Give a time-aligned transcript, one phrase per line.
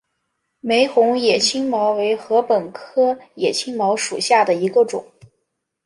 [0.61, 5.05] 玫红野青茅为禾本科野青茅属下的一个种。